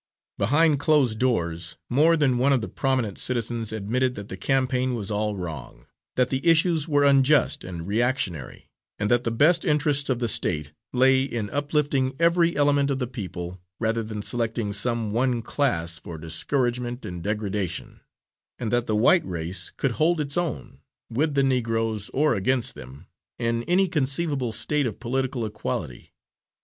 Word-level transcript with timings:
Behind 0.39 0.79
closed 0.79 1.19
doors, 1.19 1.77
more 1.87 2.17
than 2.17 2.39
one 2.39 2.51
of 2.51 2.61
the 2.61 2.67
prominent 2.67 3.19
citizens 3.19 3.71
admitted 3.71 4.15
that 4.15 4.29
the 4.29 4.35
campaign 4.35 4.95
was 4.95 5.11
all 5.11 5.35
wrong; 5.35 5.85
that 6.15 6.31
the 6.31 6.43
issues 6.43 6.87
were 6.87 7.03
unjust 7.03 7.63
and 7.63 7.85
reactionary, 7.87 8.67
and 8.97 9.11
that 9.11 9.25
the 9.25 9.29
best 9.29 9.63
interests 9.63 10.09
of 10.09 10.17
the 10.17 10.27
State 10.27 10.73
lay 10.91 11.21
in 11.21 11.51
uplifting 11.51 12.15
every 12.19 12.55
element 12.55 12.89
of 12.89 12.97
the 12.97 13.05
people 13.05 13.61
rather 13.79 14.01
than 14.01 14.23
selecting 14.23 14.73
some 14.73 15.11
one 15.11 15.43
class 15.43 15.99
for 15.99 16.17
discouragement 16.17 17.05
and 17.05 17.21
degradation, 17.21 17.99
and 18.57 18.71
that 18.71 18.87
the 18.87 18.95
white 18.95 19.23
race 19.23 19.71
could 19.77 19.91
hold 19.91 20.19
its 20.19 20.35
own, 20.35 20.79
with 21.11 21.35
the 21.35 21.43
Negroes 21.43 22.09
or 22.11 22.33
against 22.33 22.73
them, 22.73 23.05
in 23.37 23.61
any 23.65 23.87
conceivable 23.87 24.51
state 24.51 24.87
of 24.87 24.99
political 24.99 25.45
equality. 25.45 26.11